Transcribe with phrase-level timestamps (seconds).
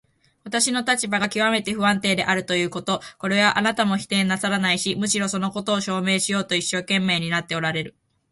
[0.43, 7.95] 私の立場がきわめて不安定であるということ、これはあなたも否定なさらないし、むしろそのことを証明しようと一生懸命になっておられる。